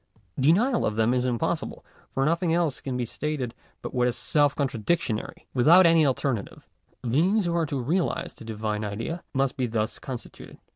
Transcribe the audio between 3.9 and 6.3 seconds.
what is self contradictory. Without any